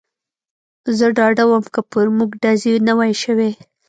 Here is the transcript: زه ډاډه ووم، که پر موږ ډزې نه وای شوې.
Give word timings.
زه 0.97 1.05
ډاډه 1.17 1.43
ووم، 1.47 1.65
که 1.73 1.81
پر 1.91 2.07
موږ 2.17 2.31
ډزې 2.41 2.73
نه 2.87 2.93
وای 2.97 3.13
شوې. 3.23 3.51